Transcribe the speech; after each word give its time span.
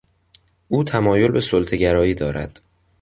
او 0.67 0.83
تمایل 0.83 1.31
به 1.31 1.41
سلطهگرایی 1.41 2.13
دارد. 2.13 2.59